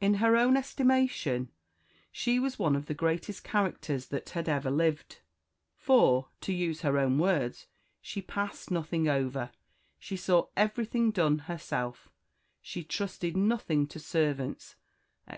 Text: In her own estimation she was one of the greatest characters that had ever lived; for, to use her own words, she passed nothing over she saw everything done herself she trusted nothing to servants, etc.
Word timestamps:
In 0.00 0.14
her 0.22 0.36
own 0.36 0.56
estimation 0.56 1.50
she 2.12 2.38
was 2.38 2.60
one 2.60 2.76
of 2.76 2.86
the 2.86 2.94
greatest 2.94 3.42
characters 3.42 4.06
that 4.06 4.30
had 4.30 4.48
ever 4.48 4.70
lived; 4.70 5.18
for, 5.74 6.28
to 6.42 6.52
use 6.52 6.82
her 6.82 6.96
own 6.96 7.18
words, 7.18 7.66
she 8.00 8.22
passed 8.22 8.70
nothing 8.70 9.08
over 9.08 9.50
she 9.98 10.16
saw 10.16 10.46
everything 10.56 11.10
done 11.10 11.38
herself 11.50 12.08
she 12.62 12.84
trusted 12.84 13.36
nothing 13.36 13.88
to 13.88 13.98
servants, 13.98 14.76
etc. 15.26 15.36